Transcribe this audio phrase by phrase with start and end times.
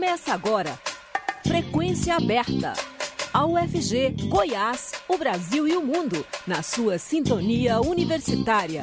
[0.00, 0.80] Começa agora.
[1.46, 2.72] Frequência aberta.
[3.34, 8.80] A UFG, Goiás, o Brasil e o mundo, na sua sintonia universitária.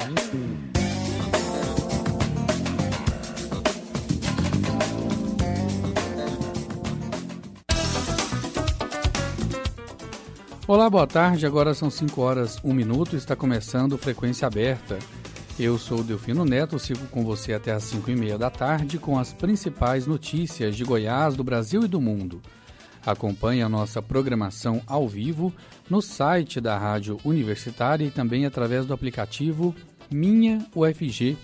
[10.68, 11.44] Olá, boa tarde.
[11.44, 13.16] Agora são 5 horas 1 minuto.
[13.16, 15.00] Está começando Frequência Aberta.
[15.58, 19.18] Eu sou Delfino Neto, sigo com você até às 5 e meia da tarde com
[19.18, 22.40] as principais notícias de Goiás, do Brasil e do mundo.
[23.04, 25.52] Acompanhe a nossa programação ao vivo
[25.90, 29.74] no site da Rádio Universitária e também através do aplicativo
[30.08, 31.36] Minha UFG.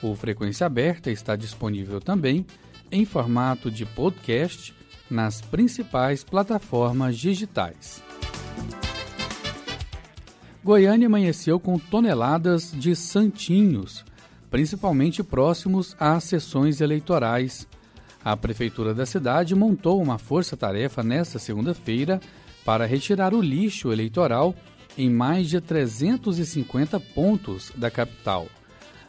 [0.00, 2.46] O Frequência Aberta está disponível também
[2.92, 4.72] em formato de podcast
[5.10, 8.04] nas principais plataformas digitais.
[10.68, 14.04] Goiânia amanheceu com toneladas de santinhos,
[14.50, 17.66] principalmente próximos às sessões eleitorais.
[18.22, 22.20] A prefeitura da cidade montou uma força-tarefa nesta segunda-feira
[22.66, 24.54] para retirar o lixo eleitoral
[24.98, 28.46] em mais de 350 pontos da capital.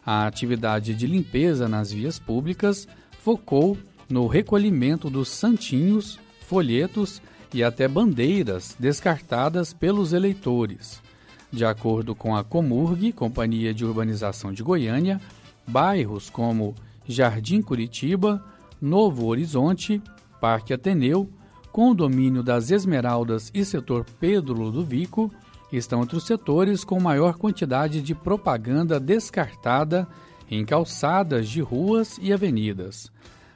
[0.05, 2.88] A atividade de limpeza nas vias públicas
[3.22, 7.22] focou no recolhimento dos santinhos, folhetos
[7.53, 11.08] e até bandeiras descartadas pelos eleitores.
[11.52, 15.19] De acordo com a Comurg, Companhia de Urbanização de Goiânia,
[15.67, 16.75] bairros como
[17.08, 18.44] Jardim Curitiba,
[18.80, 20.02] Novo Horizonte,
[20.39, 21.30] Parque Ateneu,
[21.72, 25.31] Condomínio das Esmeraldas e setor Pedro Ludovico
[25.72, 30.08] estão entre os setores com maior quantidade de propaganda descartada
[30.50, 33.11] em calçadas de ruas e avenidas.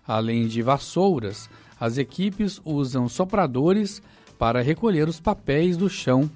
[0.06, 1.50] Além de vassouras,
[1.80, 4.02] as equipes usam sopradores
[4.38, 6.30] para recolher os papéis do chão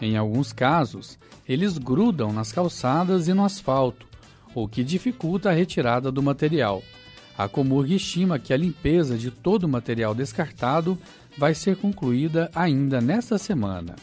[0.00, 1.18] em alguns casos,
[1.48, 4.06] eles grudam nas calçadas e no asfalto,
[4.54, 6.82] o que dificulta a retirada do material.
[7.36, 10.98] A Comurg estima que a limpeza de todo o material descartado
[11.36, 13.96] vai ser concluída ainda nesta semana.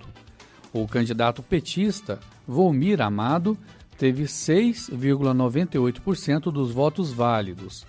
[0.73, 3.59] O candidato petista, Volmir Amado,
[3.99, 7.85] teve 6,98% dos votos válidos.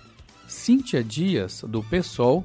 [0.46, 2.44] Cíntia Dias, do PSOL,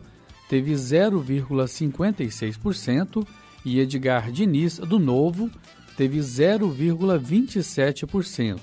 [0.50, 3.26] teve 0,56%
[3.66, 5.50] e Edgar Diniz, do Novo,
[5.96, 8.60] teve 0,27%.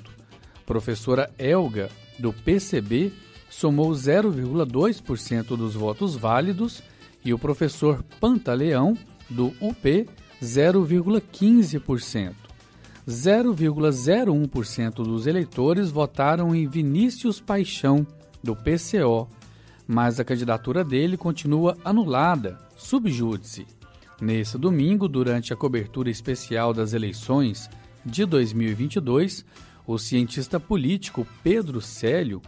[0.65, 3.13] Professora Elga, do PCB,
[3.51, 6.83] somou 0,2% dos votos válidos
[7.25, 10.09] e o professor Pantaleão, do UP,
[10.43, 12.35] 0,15%.
[13.07, 18.07] 0,01% dos eleitores votaram em Vinícius Paixão,
[18.43, 19.29] do PCO,
[19.87, 23.67] mas a candidatura dele continua anulada, subjúdice.
[24.21, 27.69] Nesse domingo, durante a cobertura especial das eleições
[28.05, 29.45] de 2022,
[29.87, 32.41] o cientista político Pedro Célio,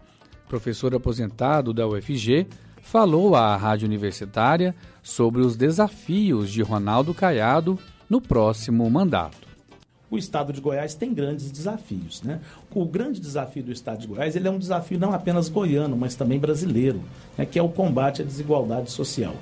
[0.49, 2.47] professor aposentado da UFG,
[2.81, 9.46] falou à rádio universitária sobre os desafios de Ronaldo Caiado no próximo mandato
[10.11, 12.22] o estado de Goiás tem grandes desafios.
[12.22, 12.41] Né?
[12.75, 16.15] O grande desafio do estado de Goiás ele é um desafio não apenas goiano, mas
[16.15, 17.00] também brasileiro,
[17.37, 17.44] né?
[17.44, 19.34] que é o combate à desigualdade social.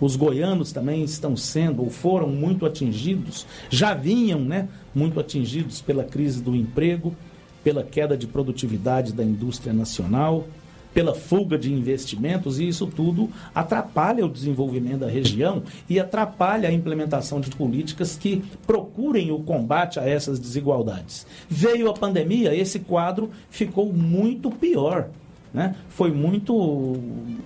[0.00, 6.04] Os goianos também estão sendo ou foram muito atingidos, já vinham né, muito atingidos pela
[6.04, 7.14] crise do emprego,
[7.62, 10.46] pela queda de produtividade da indústria nacional,
[10.92, 16.72] pela fuga de investimentos, e isso tudo atrapalha o desenvolvimento da região e atrapalha a
[16.72, 21.26] implementação de políticas que procurem o combate a essas desigualdades.
[21.48, 25.08] Veio a pandemia, esse quadro ficou muito pior.
[25.52, 25.74] Né?
[25.88, 26.54] Foi muito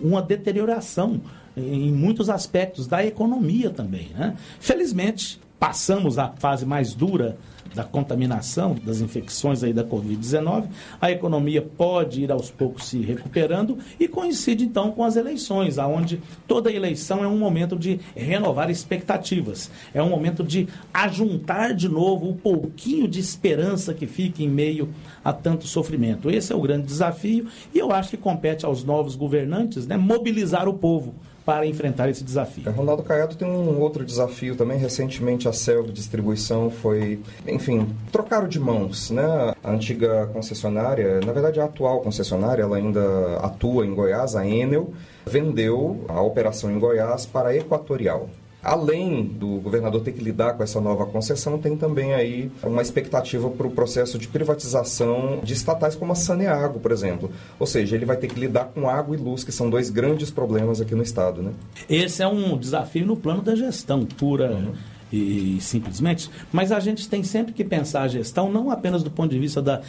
[0.01, 1.21] uma deterioração
[1.57, 4.09] em muitos aspectos da economia também.
[4.15, 4.37] Né?
[4.59, 7.39] Felizmente, passamos a fase mais dura
[7.75, 10.67] da contaminação, das infecções aí da Covid-19,
[11.01, 16.21] a economia pode ir aos poucos se recuperando e coincide então com as eleições, aonde
[16.47, 22.31] toda eleição é um momento de renovar expectativas, é um momento de ajuntar de novo
[22.31, 24.89] o pouquinho de esperança que fica em meio
[25.25, 26.31] a tanto sofrimento.
[26.31, 30.69] Esse é o grande desafio e eu acho que compete aos novos governantes né, mobilizar
[30.69, 32.69] o povo para enfrentar esse desafio.
[32.69, 34.79] É, Ronaldo Caiado tem um outro desafio também.
[34.79, 39.55] Recentemente a Celg Distribuição foi, enfim, trocaram de mãos, né?
[39.63, 44.93] A antiga concessionária, na verdade a atual concessionária, ela ainda atua em Goiás, a Enel,
[45.27, 48.29] vendeu a operação em Goiás para a Equatorial.
[48.65, 53.51] Além do governador ter que lidar com essa nova concessão, tem também aí uma expectativa
[53.51, 57.31] para o processo de privatização de estatais como a Saneago, por exemplo.
[57.61, 60.31] Ou seja, ele vai ter que lidar com água e luz, que são dois grandes
[60.31, 61.53] problemas aqui no estado, né?
[61.89, 64.51] Esse é um desafio no plano da gestão pura.
[64.51, 64.73] Uhum
[65.15, 69.31] e, simplesmente, mas a gente tem sempre que pensar a gestão não apenas do ponto
[69.31, 69.81] de vista da,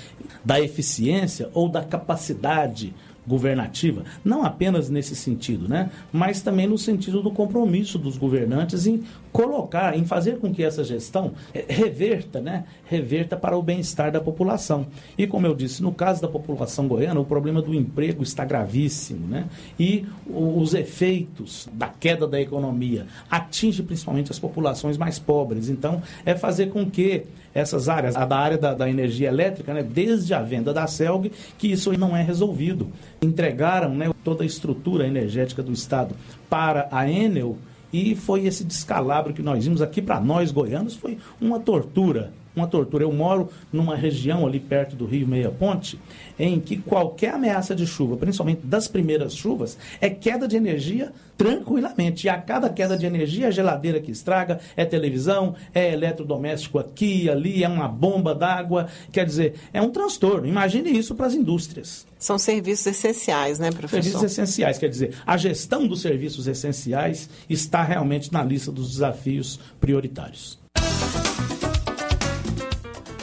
[0.44, 2.94] da eficiência ou da capacidade
[3.28, 5.90] governativa, não apenas nesse sentido, né?
[6.12, 10.84] mas também no sentido do compromisso dos governantes em colocar, em fazer com que essa
[10.84, 12.66] gestão eh, reverta, né?
[12.86, 14.88] reverta para o bem-estar da população.
[15.18, 19.28] E como eu disse, no caso da população goiana, o problema do emprego está gravíssimo,
[19.28, 19.46] né?
[19.78, 25.68] E os efeitos da queda da economia atinge principalmente as populações mais pobres.
[25.70, 27.26] Então, é fazer com que
[27.56, 31.32] essas áreas, a da área da, da energia elétrica, né, desde a venda da CELG,
[31.58, 32.90] que isso não é resolvido.
[33.22, 36.14] Entregaram né, toda a estrutura energética do Estado
[36.50, 37.58] para a Enel
[37.94, 42.34] e foi esse descalabro que nós vimos aqui para nós goianos, foi uma tortura.
[42.56, 43.04] Uma tortura.
[43.04, 46.00] Eu moro numa região ali perto do Rio Meia Ponte,
[46.40, 52.28] em que qualquer ameaça de chuva, principalmente das primeiras chuvas, é queda de energia tranquilamente.
[52.28, 57.30] E a cada queda de energia, a geladeira que estraga, é televisão, é eletrodoméstico aqui,
[57.30, 58.88] ali, é uma bomba d'água.
[59.12, 60.48] Quer dizer, é um transtorno.
[60.48, 62.06] Imagine isso para as indústrias.
[62.18, 64.02] São serviços essenciais, né, professor?
[64.02, 69.60] Serviços essenciais, quer dizer, a gestão dos serviços essenciais está realmente na lista dos desafios
[69.80, 70.58] prioritários.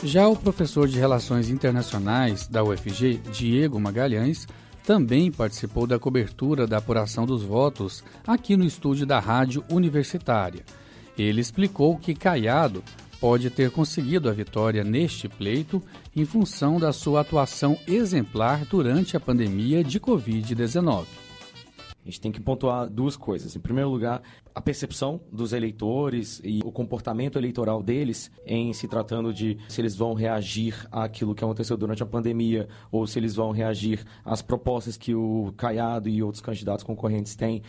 [0.04, 4.48] Já o professor de Relações Internacionais da UFG, Diego Magalhães,
[4.84, 10.64] também participou da cobertura da apuração dos votos aqui no estúdio da Rádio Universitária.
[11.16, 12.82] Ele explicou que Caiado
[13.20, 15.80] pode ter conseguido a vitória neste pleito
[16.16, 21.06] em função da sua atuação exemplar durante a pandemia de Covid-19.
[22.04, 23.54] A gente tem que pontuar duas coisas.
[23.54, 24.22] Em primeiro lugar,
[24.52, 29.94] a percepção dos eleitores e o comportamento eleitoral deles em se tratando de se eles
[29.94, 34.96] vão reagir àquilo que aconteceu durante a pandemia ou se eles vão reagir às propostas
[34.96, 37.62] que o Caiado e outros candidatos concorrentes têm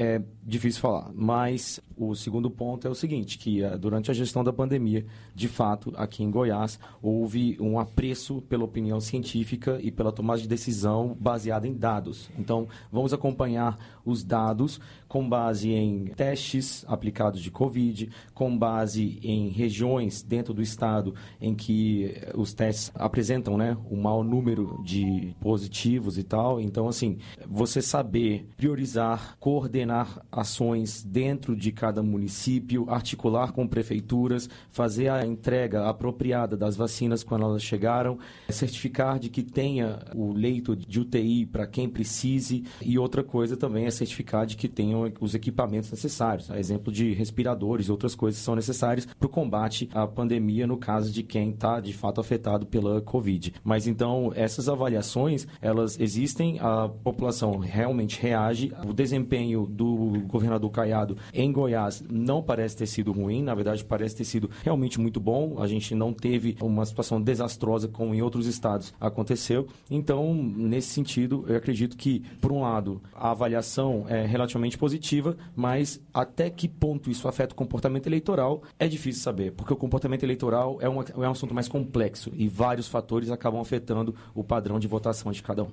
[0.00, 1.10] é difícil falar.
[1.14, 5.04] Mas o segundo ponto é o seguinte, que uh, durante a gestão da pandemia,
[5.34, 10.48] de fato, aqui em Goiás, houve um apreço pela opinião científica e pela tomada de
[10.48, 12.30] decisão baseada em dados.
[12.38, 19.48] Então, vamos acompanhar os dados com base em testes aplicados de Covid, com base em
[19.48, 26.16] regiões dentro do estado em que os testes apresentam né, um maior número de positivos
[26.16, 26.58] e tal.
[26.58, 29.89] Então, assim, você saber priorizar, coordenar
[30.30, 37.44] ações dentro de cada município, articular com prefeituras, fazer a entrega apropriada das vacinas quando
[37.44, 43.22] elas chegaram, certificar de que tenha o leito de UTI para quem precise e outra
[43.22, 47.90] coisa também é certificar de que tenham os equipamentos necessários, a exemplo de respiradores e
[47.90, 51.80] outras coisas que são necessárias para o combate à pandemia no caso de quem está
[51.80, 53.54] de fato afetado pela Covid.
[53.62, 61.16] Mas então essas avaliações elas existem, a população realmente reage, o desempenho do governador Caiado
[61.32, 65.60] em Goiás não parece ter sido ruim, na verdade parece ter sido realmente muito bom.
[65.60, 69.66] A gente não teve uma situação desastrosa como em outros estados aconteceu.
[69.90, 76.00] Então, nesse sentido, eu acredito que, por um lado, a avaliação é relativamente positiva, mas
[76.12, 80.78] até que ponto isso afeta o comportamento eleitoral é difícil saber, porque o comportamento eleitoral
[80.80, 84.88] é, uma, é um assunto mais complexo e vários fatores acabam afetando o padrão de
[84.88, 85.68] votação de cada um.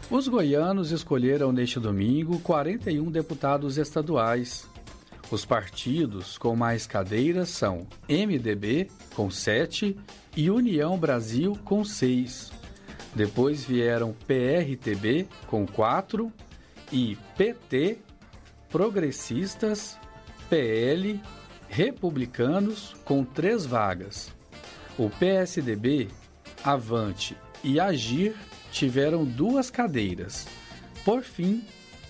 [0.10, 4.70] Os goianos escolheram neste domingo 41 deputados estaduais.
[5.32, 9.98] Os partidos com mais cadeiras são MDB, com 7,
[10.36, 12.52] e União Brasil, com 6.
[13.16, 16.30] Depois vieram PRTB, com 4,
[16.92, 18.00] e PT,
[18.72, 20.00] Progressistas,
[20.50, 21.22] PL,
[21.68, 24.34] Republicanos, com 3 vagas.
[24.98, 26.08] O PSDB,
[26.64, 28.36] Avante e Agir
[28.72, 30.48] tiveram duas cadeiras.
[31.04, 31.64] Por fim,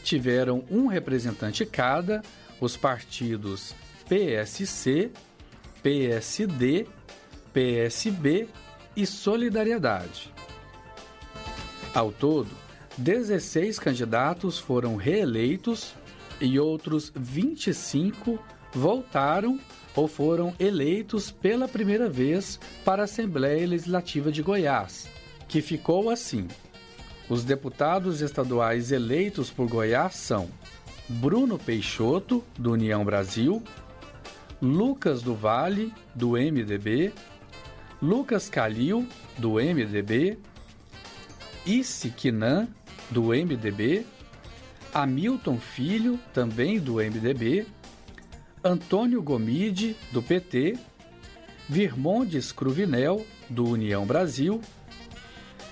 [0.03, 2.22] tiveram um representante cada
[2.60, 3.74] os partidos
[4.08, 5.12] PSC,
[5.82, 6.86] PSD,
[7.53, 8.48] PSB
[8.96, 10.32] e Solidariedade.
[11.94, 12.50] Ao todo,
[12.98, 15.96] 16 candidatos foram reeleitos
[16.41, 18.39] e outros 25
[18.74, 19.60] voltaram
[19.95, 25.07] ou foram eleitos pela primeira vez para a Assembleia Legislativa de Goiás,
[25.48, 26.48] que ficou assim.
[27.29, 30.50] Os deputados estaduais eleitos por Goiás são
[31.07, 33.62] Bruno Peixoto, do União Brasil,
[34.62, 37.13] Lucas do Vale, do MDB,
[38.01, 39.07] Lucas Calil,
[39.38, 40.38] do MDB,
[41.65, 42.67] Isse Quinan,
[43.10, 44.05] do MDB,
[44.93, 47.65] Hamilton Filho, também do MDB,
[48.63, 50.77] Antônio Gomide, do PT,
[51.67, 54.62] Virmondes Cruvinel, do União Brasil,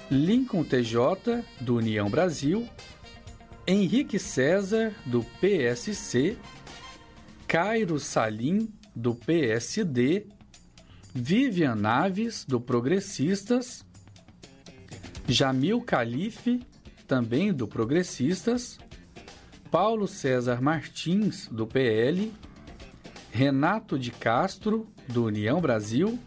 [0.09, 2.67] Lincoln TJ, do União Brasil,
[3.67, 6.38] Henrique César, do PSC,
[7.47, 10.25] Cairo Salim, do PSD,
[11.13, 13.85] Vivian Naves, do Progressistas,
[15.27, 16.61] Jamil Calife,
[17.07, 18.79] também do Progressistas,
[19.71, 22.33] Paulo César Martins, do PL,
[23.31, 26.17] Renato de Castro, do União Brasil,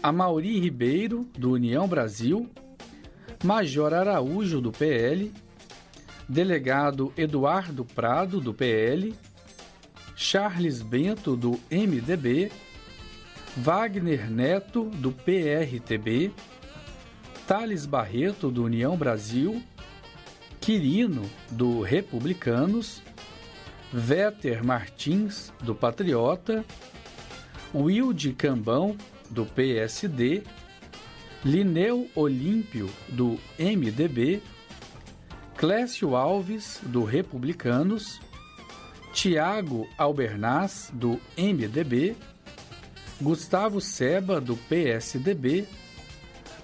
[0.00, 2.48] Amauri Ribeiro, do União Brasil,
[3.42, 5.32] Major Araújo, do PL,
[6.28, 9.14] Delegado Eduardo Prado, do PL,
[10.14, 12.52] Charles Bento, do MDB,
[13.56, 16.32] Wagner Neto, do PRTB,
[17.48, 19.60] Thales Barreto, do União Brasil,
[20.64, 23.02] Quirino, do Republicanos,
[23.92, 26.64] Véter Martins, do Patriota,
[27.74, 28.96] Wilde Cambão,
[29.28, 30.42] do PSD,
[31.44, 34.42] Lineu Olímpio, do MDB,
[35.54, 38.18] Clécio Alves, do Republicanos,
[39.12, 42.16] Tiago Albernaz, do MDB,
[43.20, 45.68] Gustavo Seba, do PSDB,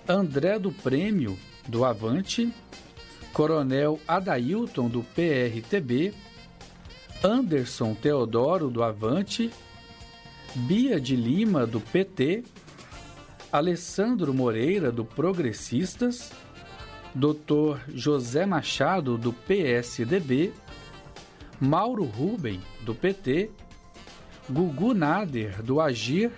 [0.09, 1.39] André do Prêmio,
[1.69, 2.51] do Avante,
[3.33, 6.13] Coronel Adailton, do PRTB,
[7.23, 9.51] Anderson Teodoro, do Avante,
[10.55, 12.43] Bia de Lima, do PT,
[13.53, 16.33] Alessandro Moreira, do Progressistas,
[17.15, 17.81] Dr.
[17.95, 20.53] José Machado, do PSDB,
[21.61, 23.51] Mauro Ruben, do PT,
[24.49, 26.33] Gugu Nader, do Agir,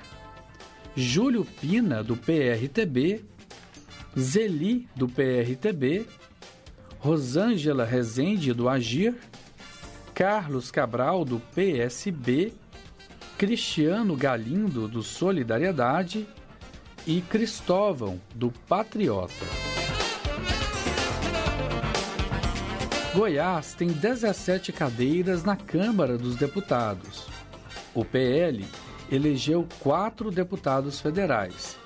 [0.96, 3.24] Júlio Pina, do PRTB,
[4.16, 6.06] Zeli, do PRTB,
[7.02, 9.16] Rosângela Rezende, do Agir,
[10.14, 12.52] Carlos Cabral, do PSB,
[13.36, 16.28] Cristiano Galindo, do Solidariedade
[17.04, 19.44] e Cristóvão, do Patriota.
[23.12, 27.26] Goiás tem 17 cadeiras na Câmara dos Deputados.
[27.92, 28.64] O PL
[29.10, 31.76] elegeu quatro deputados federais,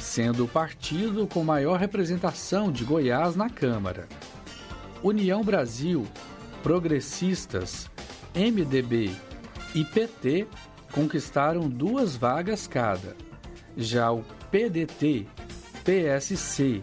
[0.00, 4.08] sendo o partido com maior representação de Goiás na Câmara.
[5.04, 6.06] União Brasil,
[6.62, 7.90] Progressistas,
[8.34, 9.14] MDB
[9.74, 10.46] e PT
[10.92, 13.14] conquistaram duas vagas cada.
[13.76, 15.26] Já o PDT,
[15.84, 16.80] PSC,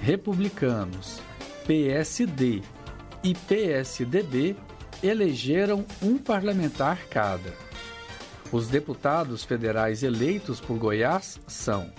[0.00, 1.20] Republicanos,
[1.66, 2.62] PSD
[3.22, 4.56] e PSDB
[5.02, 7.52] elegeram um parlamentar cada.
[8.50, 11.92] Os deputados federais eleitos por Goiás são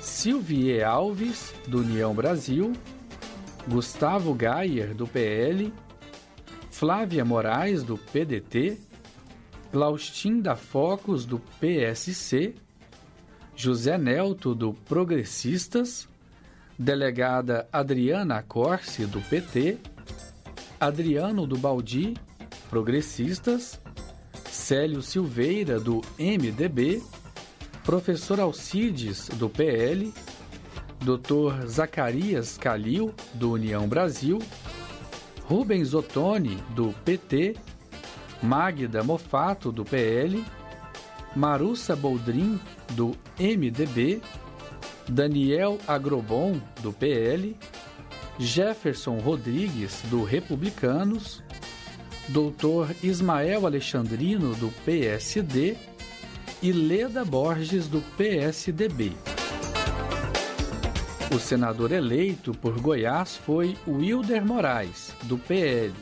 [0.00, 2.72] Silvier Alves, do União Brasil,
[3.68, 5.72] Gustavo Gayer, do PL,
[6.70, 8.78] Flávia Moraes, do PDT,
[9.72, 12.54] Glaustin da Focus, do PSC,
[13.56, 16.08] José Nelto, do Progressistas,
[16.78, 19.78] delegada Adriana Corse, do PT,
[20.78, 22.14] Adriano do Baldi,
[22.68, 23.80] Progressistas,
[24.50, 27.02] Célio Silveira, do MDB,
[27.84, 30.12] Professor Alcides, do PL,
[31.04, 31.66] Dr.
[31.66, 34.38] Zacarias Calil, do União Brasil,
[35.44, 37.56] Rubens Ottoni, do PT,
[38.42, 40.42] Magda Mofato, do PL,
[41.36, 42.58] Marussa Boldrin,
[42.92, 44.22] do MDB,
[45.06, 47.54] Daniel Agrobon, do PL,
[48.38, 51.42] Jefferson Rodrigues, do Republicanos,
[52.28, 52.96] Dr.
[53.02, 55.76] Ismael Alexandrino, do PSD
[56.62, 59.33] e Leda Borges, do PSDB.
[61.34, 65.92] O senador eleito por Goiás foi Wilder Moraes, do PL.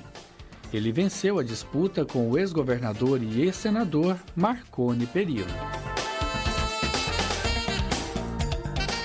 [0.70, 5.46] Ele venceu a disputa com o ex-governador e ex-senador Marconi Perillo.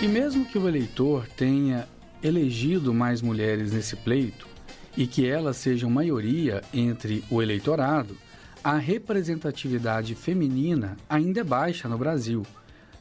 [0.02, 1.88] E mesmo que o eleitor tenha
[2.22, 4.50] elegido mais mulheres nesse pleito
[4.98, 8.18] e que elas sejam maioria entre o eleitorado,
[8.62, 12.46] a representatividade feminina ainda é baixa no Brasil,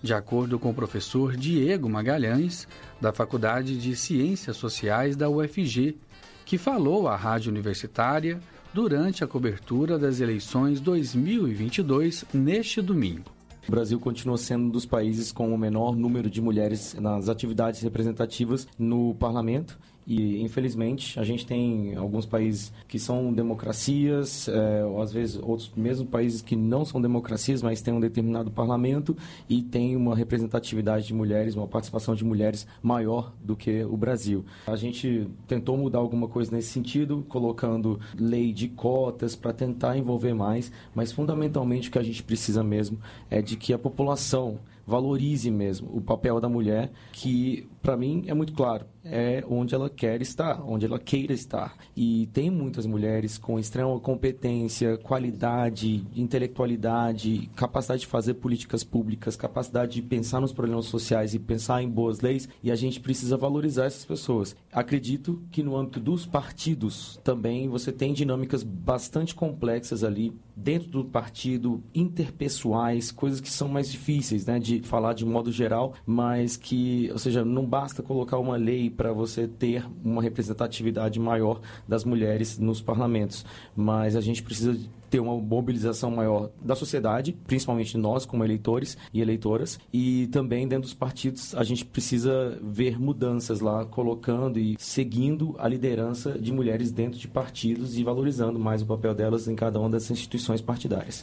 [0.02, 2.66] de acordo com o professor Diego Magalhães,
[3.00, 5.96] da Faculdade de Ciências Sociais da UFG,
[6.44, 8.38] que falou à Rádio Universitária
[8.72, 13.24] durante a cobertura das eleições 2022 neste domingo.
[13.66, 17.80] O Brasil continua sendo um dos países com o menor número de mulheres nas atividades
[17.80, 19.76] representativas no parlamento
[20.06, 25.72] e, infelizmente, a gente tem alguns países que são democracias, é, ou às vezes outros,
[25.76, 29.16] mesmo países que não são democracias, mas têm um determinado parlamento
[29.48, 34.44] e tem uma representatividade de mulheres, uma participação de mulheres maior do que o Brasil.
[34.66, 40.34] A gente tentou mudar alguma coisa nesse sentido, colocando lei de cotas para tentar envolver
[40.34, 42.98] mais, mas fundamentalmente o que a gente precisa mesmo
[43.28, 48.35] é de que a população valorize mesmo o papel da mulher, que para mim é
[48.35, 51.76] muito claro é onde ela quer estar, onde ela queira estar.
[51.97, 59.95] E tem muitas mulheres com extrema competência, qualidade, intelectualidade, capacidade de fazer políticas públicas, capacidade
[59.95, 63.85] de pensar nos problemas sociais e pensar em boas leis, e a gente precisa valorizar
[63.85, 64.56] essas pessoas.
[64.73, 71.04] Acredito que no âmbito dos partidos também você tem dinâmicas bastante complexas ali dentro do
[71.04, 77.11] partido, interpessoais, coisas que são mais difíceis, né, de falar de modo geral, mas que,
[77.12, 82.59] ou seja, não basta colocar uma lei para você ter uma representatividade maior das mulheres
[82.59, 83.45] nos parlamentos.
[83.76, 84.75] Mas a gente precisa
[85.11, 90.85] ter uma mobilização maior da sociedade, principalmente nós como eleitores e eleitoras, e também dentro
[90.85, 96.90] dos partidos a gente precisa ver mudanças lá, colocando e seguindo a liderança de mulheres
[96.90, 101.23] dentro de partidos e valorizando mais o papel delas em cada uma das instituições partidárias.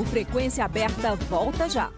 [0.00, 1.92] O Frequência Aberta volta já.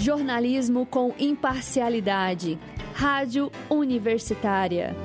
[0.00, 2.58] Jornalismo com imparcialidade.
[2.94, 4.96] Rádio Universitária.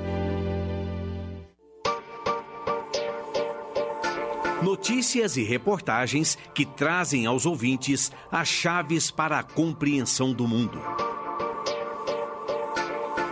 [4.62, 10.80] Notícias e reportagens que trazem aos ouvintes as chaves para a compreensão do mundo.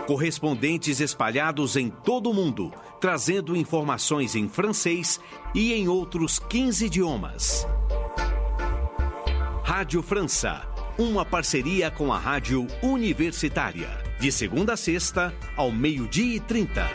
[0.05, 5.19] Correspondentes espalhados em todo o mundo, trazendo informações em francês
[5.55, 7.67] e em outros 15 idiomas.
[9.63, 13.89] Rádio França uma parceria com a Rádio Universitária.
[14.19, 16.89] De segunda a sexta, ao meio-dia e trinta.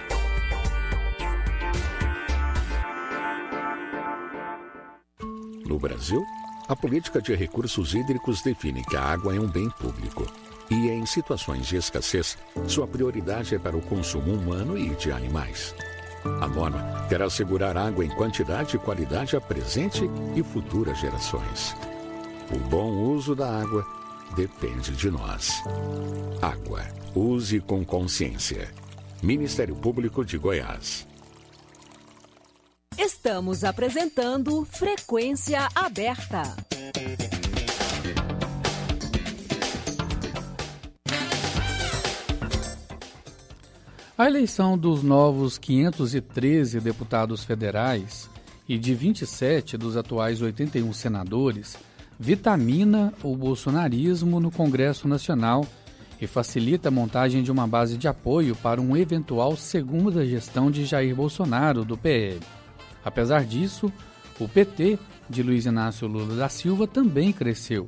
[5.67, 6.25] No Brasil,
[6.67, 10.27] a política de recursos hídricos define que a água é um bem público.
[10.71, 15.75] E em situações de escassez, sua prioridade é para o consumo humano e de animais.
[16.41, 21.77] A norma quer assegurar água em quantidade e qualidade a presente e futuras gerações.
[22.53, 23.87] O bom uso da água
[24.35, 25.63] depende de nós.
[26.41, 26.87] Água.
[27.15, 28.73] Use com consciência.
[29.23, 31.07] Ministério Público de Goiás.
[32.97, 36.43] Estamos apresentando Frequência Aberta.
[44.17, 48.29] A eleição dos novos 513 deputados federais
[48.69, 51.77] e de 27 dos atuais 81 senadores
[52.21, 55.67] vitamina o bolsonarismo no Congresso Nacional
[56.21, 60.85] e facilita a montagem de uma base de apoio para um eventual segunda gestão de
[60.85, 62.39] Jair Bolsonaro do PL.
[63.03, 63.91] Apesar disso,
[64.39, 64.99] o PT
[65.31, 67.87] de Luiz Inácio Lula da Silva também cresceu,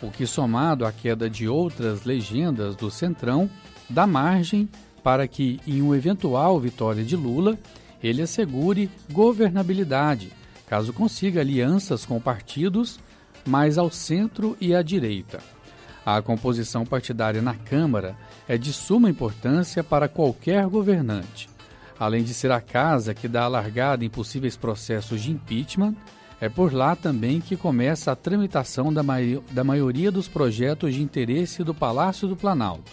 [0.00, 3.50] o que, somado à queda de outras legendas do Centrão,
[3.90, 4.66] dá margem
[5.02, 7.58] para que, em uma eventual vitória de Lula,
[8.02, 10.32] ele assegure governabilidade,
[10.66, 12.98] caso consiga alianças com partidos
[13.46, 15.40] mais ao centro e à direita.
[16.04, 21.48] A composição partidária na Câmara é de suma importância para qualquer governante.
[21.98, 25.94] Além de ser a casa que dá a largada em possíveis processos de impeachment,
[26.40, 29.02] é por lá também que começa a tramitação da,
[29.50, 32.92] da maioria dos projetos de interesse do Palácio do Planalto.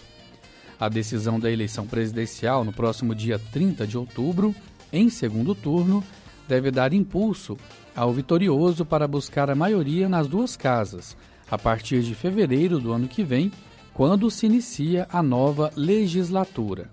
[0.80, 4.54] A decisão da eleição presidencial no próximo dia 30 de outubro,
[4.92, 6.02] em segundo turno,
[6.48, 7.56] deve dar impulso
[7.94, 11.16] ao vitorioso para buscar a maioria nas duas casas,
[11.50, 13.52] a partir de fevereiro do ano que vem,
[13.92, 16.90] quando se inicia a nova legislatura.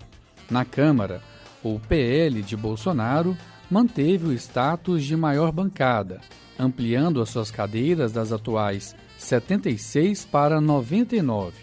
[0.50, 1.22] Na Câmara,
[1.62, 3.36] o PL de Bolsonaro
[3.70, 6.20] manteve o status de maior bancada,
[6.58, 11.54] ampliando as suas cadeiras das atuais 76 para 99.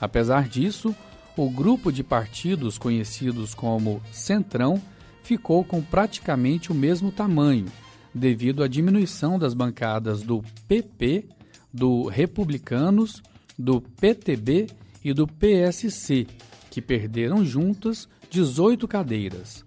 [0.00, 0.94] Apesar disso,
[1.36, 4.80] o grupo de partidos conhecidos como Centrão
[5.28, 7.66] ficou com praticamente o mesmo tamanho,
[8.14, 11.26] devido à diminuição das bancadas do PP,
[11.70, 13.22] do Republicanos,
[13.58, 14.68] do PTB
[15.04, 16.26] e do PSC,
[16.70, 19.66] que perderam juntas 18 cadeiras.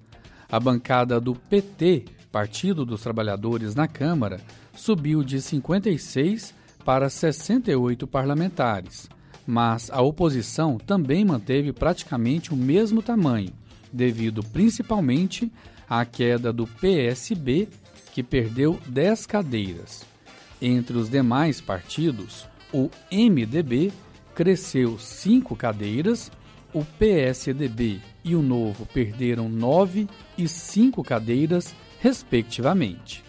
[0.49, 4.41] A bancada do PT, Partido dos Trabalhadores na Câmara,
[4.75, 9.07] subiu de 56 para 68 parlamentares,
[9.45, 13.53] mas a oposição também manteve praticamente o mesmo tamanho,
[13.91, 15.51] devido principalmente
[15.89, 17.67] à queda do PSB,
[18.13, 20.05] que perdeu 10 cadeiras.
[20.61, 23.91] Entre os demais partidos, o MDB
[24.33, 26.31] cresceu 5 cadeiras,
[26.73, 33.23] o PSDB e o Novo perderam 9 e 5 cadeiras, respectivamente.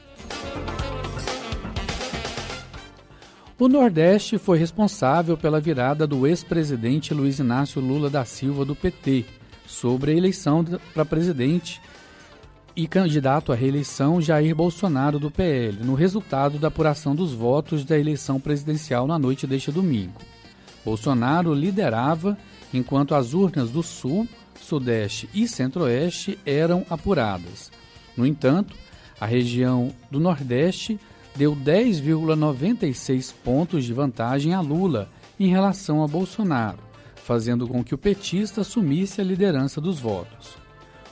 [3.59, 9.25] O Nordeste foi responsável pela virada do ex-presidente Luiz Inácio Lula da Silva do PT
[9.73, 11.81] sobre a eleição para presidente
[12.75, 17.99] e candidato à reeleição Jair Bolsonaro do PL, no resultado da apuração dos votos da
[17.99, 20.21] eleição presidencial na noite deste domingo.
[20.85, 22.37] Bolsonaro liderava
[22.73, 24.27] enquanto as urnas do Sul,
[24.61, 27.71] Sudeste e Centro-Oeste eram apuradas.
[28.17, 28.75] No entanto,
[29.21, 30.99] a região do Nordeste
[31.37, 35.09] deu 10,96 pontos de vantagem a Lula
[35.39, 36.79] em relação a Bolsonaro,
[37.25, 40.57] fazendo com que o petista assumisse a liderança dos votos.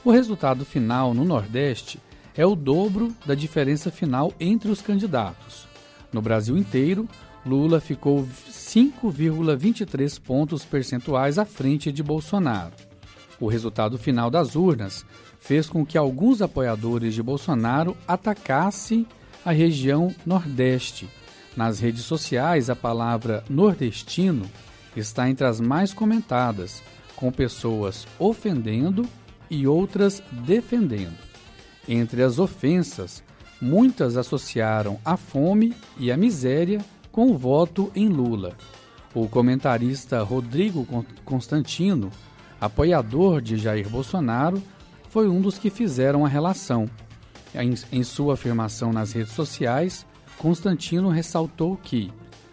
[0.05, 2.01] O resultado final no Nordeste
[2.37, 5.69] é o dobro da diferença final entre os candidatos.
[6.13, 7.09] No Brasil inteiro,
[7.45, 12.73] Lula ficou 5,23 pontos percentuais à frente de Bolsonaro.
[13.39, 15.05] O resultado final das urnas
[15.39, 19.07] fez com que alguns apoiadores de Bolsonaro atacassem
[19.45, 21.09] a região Nordeste.
[21.57, 24.47] Nas redes sociais, a palavra nordestino
[24.97, 26.83] está entre as mais comentadas,
[27.17, 29.07] com pessoas ofendendo
[29.51, 31.19] e outras defendendo.
[31.89, 33.23] Entre as ofensas,
[33.61, 38.57] muitas associaram a fome e a miséria com o voto em Lula.
[39.15, 40.87] O comentarista Rodrigo
[41.25, 42.11] Constantino,
[42.61, 44.63] apoiador de Jair Bolsonaro,
[45.09, 46.89] foi um dos que fizeram a relação.
[47.53, 50.07] Em, sua afirmação nas redes sociais,
[50.39, 52.13] Constantino ressaltou que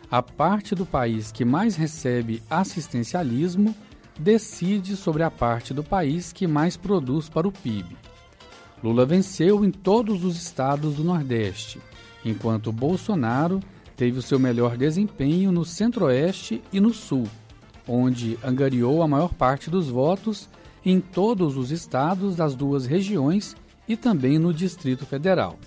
[0.09, 3.75] a parte do país que mais recebe assistencialismo
[4.17, 7.97] decide sobre a parte do país que mais produz para o PIB.
[8.83, 11.79] Lula venceu em todos os estados do Nordeste,
[12.23, 13.59] enquanto Bolsonaro
[13.95, 17.27] teve o seu melhor desempenho no Centro-Oeste e no Sul,
[17.87, 20.47] onde angariou a maior parte dos votos
[20.85, 23.55] em todos os estados das duas regiões
[23.87, 25.59] e também no Distrito Federal.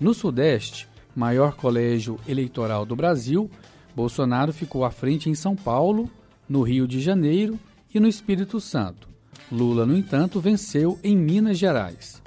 [0.00, 3.50] No Sudeste, maior colégio eleitoral do Brasil,
[3.94, 6.10] Bolsonaro ficou à frente em São Paulo,
[6.48, 7.58] no Rio de Janeiro
[7.94, 9.08] e no Espírito Santo.
[9.50, 12.22] Lula, no entanto, venceu em Minas Gerais.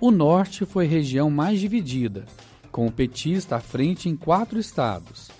[0.00, 2.26] O Norte foi região mais dividida,
[2.70, 5.30] com o petista à frente em quatro estados: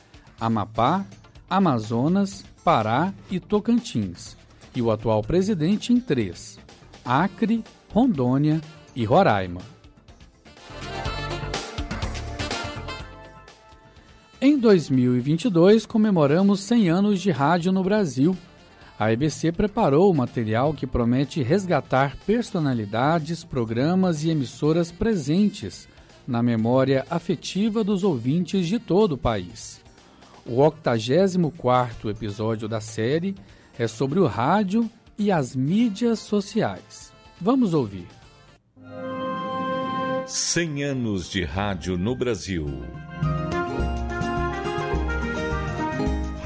[0.41, 1.05] Amapá,
[1.49, 4.37] Amazonas, Pará e Tocantins,
[4.75, 6.59] e o atual presidente em três:
[7.05, 7.63] Acre,
[7.93, 8.61] Rondônia
[8.95, 9.76] e Roraima.
[14.39, 18.37] Em 2022, comemoramos 100 anos de rádio no Brasil.
[18.99, 25.89] A EBC preparou o material que promete resgatar personalidades, programas e emissoras presentes
[26.29, 29.81] na memória afetiva dos ouvintes de todo o país.
[30.45, 33.35] O 84º episódio da série
[33.79, 37.11] é sobre o rádio e as mídias sociais.
[37.41, 38.07] Vamos ouvir.
[40.27, 42.67] 100 anos de rádio no Brasil.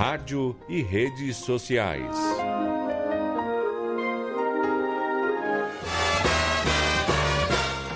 [0.00, 2.16] Rádio e redes sociais.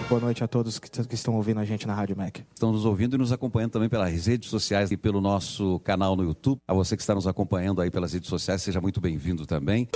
[0.06, 2.40] Boa noite a todos que, que, estão ouvindo a gente na Rádio Mac.
[2.52, 6.24] Estão nos ouvindo e nos acompanhando também pelas redes sociais e pelo nosso canal no
[6.24, 6.60] YouTube.
[6.68, 9.88] A você que está nos acompanhando aí pelas redes sociais, seja muito bem-vindo também.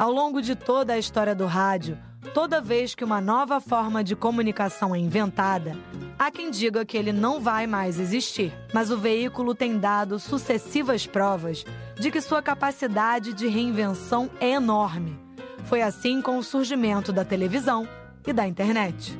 [0.00, 4.16] Ao longo de toda a história do rádio, toda vez que uma nova forma de
[4.16, 5.76] comunicação é inventada,
[6.18, 8.52] há quem diga que ele não vai mais existir.
[8.72, 11.64] Mas o veículo tem dado sucessivas provas
[11.98, 15.18] de que sua capacidade de reinvenção é enorme.
[15.64, 17.88] Foi assim com o surgimento da televisão
[18.26, 19.18] e da internet.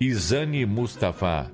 [0.00, 1.50] Isane Mustafa,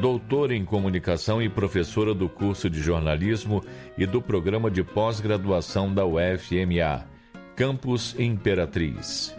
[0.00, 3.62] doutora em comunicação e professora do curso de jornalismo
[3.96, 7.06] e do programa de pós-graduação da UFMA
[7.56, 9.34] Campus Imperatriz.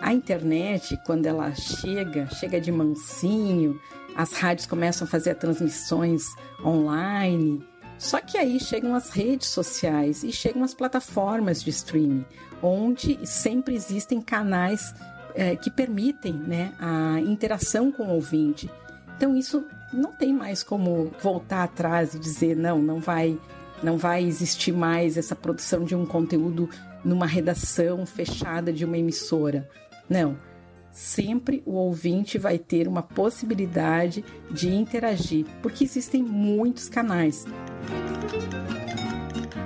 [0.00, 3.80] A internet, quando ela chega, chega de mansinho,
[4.16, 6.24] as rádios começam a fazer transmissões
[6.64, 7.64] online.
[7.98, 12.24] Só que aí chegam as redes sociais e chegam as plataformas de streaming,
[12.62, 14.94] onde sempre existem canais
[15.34, 18.70] é, que permitem né, a interação com o ouvinte.
[19.16, 23.36] Então isso não tem mais como voltar atrás e dizer não, não vai,
[23.82, 26.68] não vai existir mais essa produção de um conteúdo
[27.04, 29.68] numa redação fechada de uma emissora.
[30.08, 30.38] Não.
[30.90, 37.44] Sempre o ouvinte vai ter uma possibilidade de interagir, porque existem muitos canais.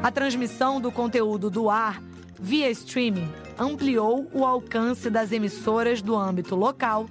[0.02, 2.02] A transmissão do conteúdo do ar
[2.42, 7.06] via streaming, ampliou o alcance das emissoras do âmbito local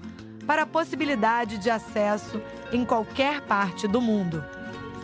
[0.46, 2.41] para a possibilidade de acesso
[2.74, 4.44] em qualquer parte do mundo.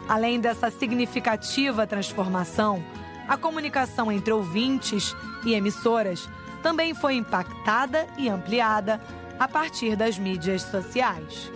[0.06, 2.84] Além dessa significativa transformação,
[3.26, 6.28] a comunicação entre ouvintes e emissoras
[6.68, 9.00] também foi impactada e ampliada
[9.40, 11.50] a partir das mídias sociais.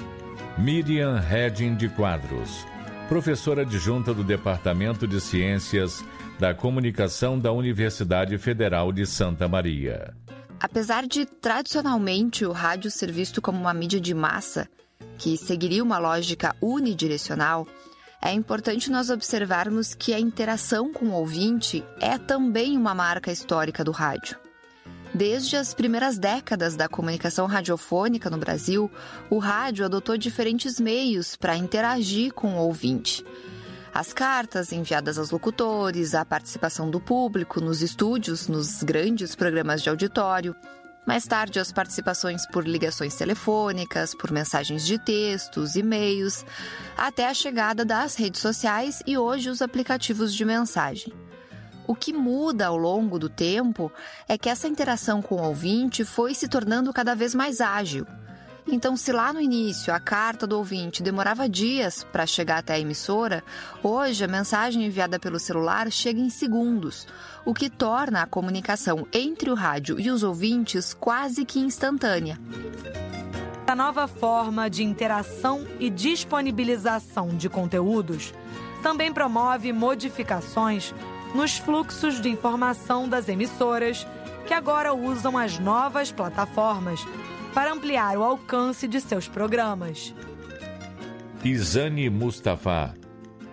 [0.58, 2.66] Miriam Redding de Quadros,
[3.10, 6.02] professora adjunta do Departamento de Ciências
[6.40, 10.16] da Comunicação da Universidade Federal de Santa Maria.
[10.62, 14.70] Apesar de tradicionalmente o rádio ser visto como uma mídia de massa,
[15.18, 17.68] que seguiria uma lógica unidirecional,
[18.22, 23.84] é importante nós observarmos que a interação com o ouvinte é também uma marca histórica
[23.84, 24.41] do rádio.
[25.14, 28.90] Desde as primeiras décadas da comunicação radiofônica no Brasil,
[29.30, 33.26] o rádio adotou diferentes meios para interagir com o ouvinte.
[33.94, 39.90] As cartas enviadas aos locutores, a participação do público nos estúdios, nos grandes programas de
[39.90, 40.56] auditório,
[41.06, 46.46] mais tarde, as participações por ligações telefônicas, por mensagens de textos, e-mails,
[46.96, 51.12] até a chegada das redes sociais e hoje os aplicativos de mensagem.
[51.92, 53.92] O que muda ao longo do tempo
[54.26, 58.08] é que essa interação com o ouvinte foi se tornando cada vez mais ágil.
[58.66, 62.80] Então, se lá no início a carta do ouvinte demorava dias para chegar até a
[62.80, 63.44] emissora,
[63.84, 67.06] hoje a mensagem enviada pelo celular chega em segundos,
[67.44, 72.40] o que torna a comunicação entre o rádio e os ouvintes quase que instantânea.
[73.68, 78.34] A nova forma de interação e disponibilização de conteúdos
[78.82, 80.94] também promove modificações
[81.34, 84.06] nos fluxos de informação das emissoras,
[84.46, 87.06] que agora usam as novas plataformas
[87.54, 90.14] para ampliar o alcance de seus programas.
[91.44, 92.94] Isane Mustafa.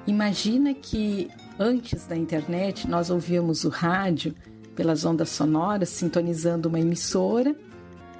[0.07, 4.35] Imagina que antes da internet nós ouvíamos o rádio
[4.75, 7.55] pelas ondas sonoras, sintonizando uma emissora,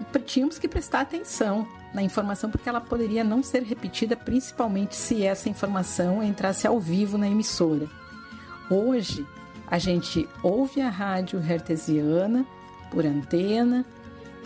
[0.01, 5.23] e tínhamos que prestar atenção na informação porque ela poderia não ser repetida, principalmente se
[5.25, 7.89] essa informação entrasse ao vivo na emissora.
[8.71, 9.27] Hoje,
[9.71, 12.47] a gente ouve a rádio hertziana
[12.91, 13.85] por antena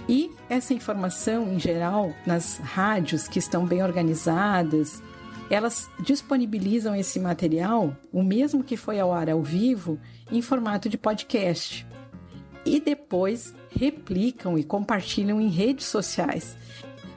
[0.08, 5.02] e essa informação, em geral, nas rádios que estão bem organizadas,
[5.48, 9.98] elas disponibilizam esse material, o mesmo que foi ao ar ao vivo,
[10.30, 11.86] em formato de podcast.
[12.64, 16.56] E depois replicam e compartilham em redes sociais.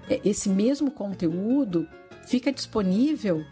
[0.10, 1.88] É, esse mesmo conteúdo
[2.26, 3.44] fica disponível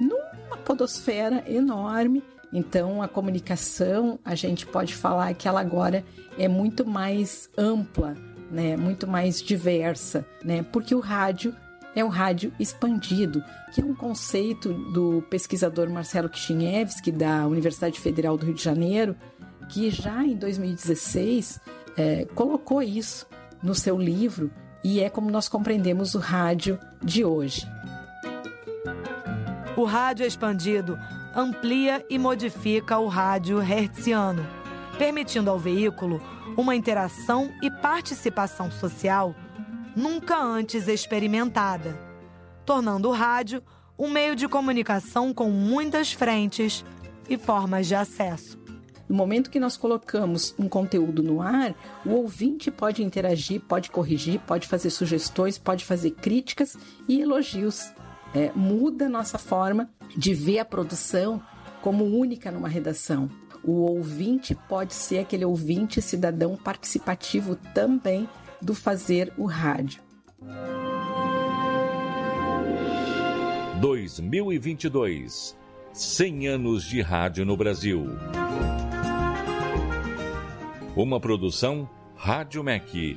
[0.00, 2.22] numa podosfera enorme.
[2.52, 6.04] Então, a comunicação, a gente pode falar que ela agora
[6.38, 8.16] é muito mais ampla,
[8.50, 11.54] né, muito mais diversa, né, porque o rádio
[11.94, 18.36] é o rádio expandido, que é um conceito do pesquisador Marcelo Kishinevski, da Universidade Federal
[18.36, 19.16] do Rio de Janeiro,
[19.68, 21.60] que já em 2016
[21.96, 23.26] é, colocou isso
[23.62, 24.50] no seu livro
[24.82, 27.68] e é como nós compreendemos o rádio de hoje.
[29.76, 30.98] O rádio expandido
[31.34, 34.46] amplia e modifica o rádio hertziano,
[34.98, 36.20] permitindo ao veículo
[36.56, 39.34] uma interação e participação social
[39.96, 41.98] nunca antes experimentada,
[42.64, 43.62] tornando o rádio
[43.98, 46.84] um meio de comunicação com muitas frentes
[47.28, 48.58] e formas de acesso.
[49.08, 51.74] No momento que nós colocamos um conteúdo no ar,
[52.06, 57.92] o ouvinte pode interagir, pode corrigir, pode fazer sugestões, pode fazer críticas e elogios.
[58.34, 61.42] É, muda nossa forma de ver a produção
[61.82, 63.28] como única numa redação.
[63.62, 68.28] O ouvinte pode ser aquele ouvinte cidadão participativo também
[68.60, 70.02] do fazer o rádio.
[73.80, 75.58] 2022
[75.92, 78.06] 100 anos de rádio no Brasil.
[80.94, 83.16] Uma produção Rádio MEC.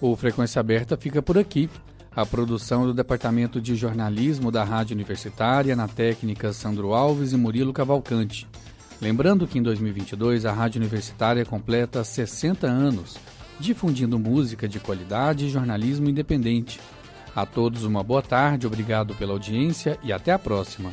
[0.00, 1.70] O Frequência Aberta fica por aqui.
[2.14, 7.72] A produção do Departamento de Jornalismo da Rádio Universitária, na técnica Sandro Alves e Murilo
[7.72, 8.46] Cavalcante.
[9.00, 13.18] Lembrando que em 2022 a Rádio Universitária completa 60 anos,
[13.60, 16.80] difundindo música de qualidade e jornalismo independente.
[17.34, 20.90] A todos uma boa tarde, obrigado pela audiência e até a próxima.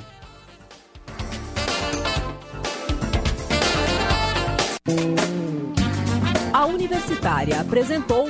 [6.52, 8.30] A Universitária apresentou